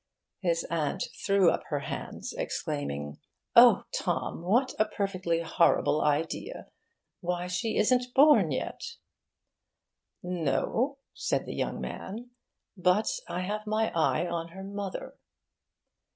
His 0.39 0.63
aunt 0.71 1.03
threw 1.23 1.51
up 1.51 1.61
her 1.67 1.81
hands, 1.81 2.33
exclaiming, 2.33 3.19
'Oh, 3.55 3.83
Tom, 3.93 4.41
what 4.41 4.73
a 4.79 4.85
perfectly 4.85 5.41
horrible 5.41 6.01
idea! 6.03 6.71
Why, 7.19 7.45
she 7.45 7.77
isn't 7.77 8.11
born 8.15 8.49
yet!' 8.49 8.95
'No,' 10.23 10.97
said 11.13 11.45
the 11.45 11.53
young 11.53 11.79
man, 11.79 12.31
'but 12.75 13.09
I 13.27 13.41
have 13.41 13.67
my 13.67 13.91
eye 13.93 14.25
on 14.25 14.47
her 14.47 14.63
mother. 14.63 15.19